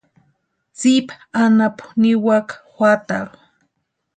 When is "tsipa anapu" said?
0.77-1.85